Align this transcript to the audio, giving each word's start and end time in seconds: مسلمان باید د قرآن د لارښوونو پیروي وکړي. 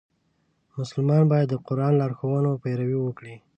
مسلمان 0.77 1.23
باید 1.31 1.47
د 1.51 1.55
قرآن 1.67 1.93
د 1.95 1.99
لارښوونو 1.99 2.59
پیروي 2.63 2.97
وکړي. 3.01 3.35